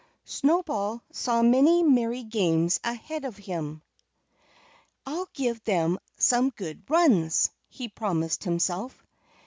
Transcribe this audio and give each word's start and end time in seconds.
Snowball 0.25 1.03
saw 1.11 1.43
many 1.43 1.83
merry 1.83 2.23
games 2.23 2.79
ahead 2.83 3.23
of 3.23 3.37
him. 3.37 3.83
"I'll 5.05 5.29
give 5.35 5.63
them 5.63 5.99
some 6.17 6.49
good 6.49 6.81
runs!" 6.89 7.51
he 7.69 7.87
promised 7.87 8.43
himself. 8.43 9.05